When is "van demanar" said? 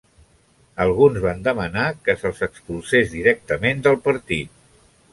1.25-1.85